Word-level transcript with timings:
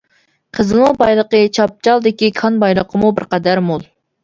قېزىلما 0.59 0.87
بايلىقى 1.01 1.41
چاپچالدىكى 1.59 2.31
كان 2.41 2.59
بايلىقىمۇ 2.65 3.15
بىرقەدەر 3.23 3.65
مول. 3.71 3.89